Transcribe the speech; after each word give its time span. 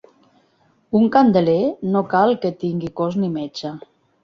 Un 0.99 1.05
candeler 1.17 1.59
no 1.97 2.03
cal 2.15 2.35
que 2.47 2.53
tingui 2.65 2.93
cos 3.03 3.21
ni 3.23 3.33
metxa. 3.39 3.77